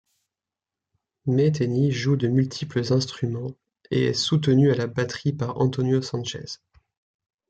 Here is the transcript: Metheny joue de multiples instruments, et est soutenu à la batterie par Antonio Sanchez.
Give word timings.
Metheny 1.27 1.91
joue 1.91 2.15
de 2.15 2.27
multiples 2.27 2.91
instruments, 2.91 3.51
et 3.91 4.05
est 4.07 4.13
soutenu 4.15 4.71
à 4.71 4.75
la 4.75 4.87
batterie 4.87 5.31
par 5.31 5.59
Antonio 5.61 6.01
Sanchez. 6.01 6.57